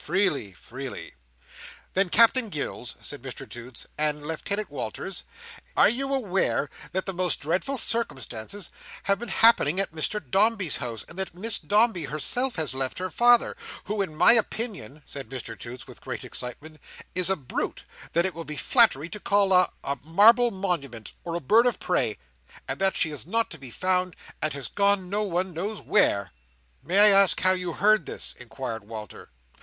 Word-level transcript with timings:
"Freely, 0.03 0.51
freely." 0.53 1.13
"Then, 1.93 2.09
Captain 2.09 2.49
Gills," 2.49 2.95
said 3.01 3.21
Mr 3.21 3.47
Toots, 3.47 3.85
"and 3.99 4.25
Lieutenant 4.25 4.71
Walters—are 4.71 5.89
you 5.89 6.11
aware 6.11 6.71
that 6.91 7.05
the 7.05 7.13
most 7.13 7.39
dreadful 7.39 7.77
circumstances 7.77 8.71
have 9.03 9.19
been 9.19 9.29
happening 9.29 9.79
at 9.79 9.91
Mr 9.93 10.19
Dombey's 10.31 10.77
house, 10.77 11.05
and 11.07 11.19
that 11.19 11.35
Miss 11.35 11.59
Dombey 11.59 12.05
herself 12.05 12.55
has 12.55 12.73
left 12.73 12.97
her 12.97 13.11
father, 13.11 13.55
who, 13.83 14.01
in 14.01 14.15
my 14.15 14.33
opinion," 14.33 15.03
said 15.05 15.29
Mr 15.29 15.55
Toots, 15.55 15.85
with 15.85 16.01
great 16.01 16.25
excitement, 16.25 16.81
"is 17.13 17.29
a 17.29 17.35
Brute, 17.35 17.83
that 18.13 18.25
it 18.25 18.33
would 18.33 18.47
be 18.47 18.55
a 18.55 18.57
flattery 18.57 19.07
to 19.07 19.19
call 19.19 19.53
a—a 19.53 19.99
marble 20.03 20.49
monument, 20.49 21.13
or 21.23 21.35
a 21.35 21.39
bird 21.39 21.67
of 21.67 21.79
prey,—and 21.79 22.79
that 22.79 22.97
she 22.97 23.11
is 23.11 23.27
not 23.27 23.51
to 23.51 23.59
be 23.59 23.69
found, 23.69 24.15
and 24.41 24.53
has 24.53 24.67
gone 24.67 25.11
no 25.11 25.21
one 25.21 25.53
knows 25.53 25.79
where?" 25.79 26.31
"May 26.81 26.97
I 26.97 27.09
ask 27.09 27.39
how 27.41 27.51
you 27.51 27.73
heard 27.73 28.07
this?" 28.07 28.33
inquired 28.39 28.85
Walter. 28.85 29.29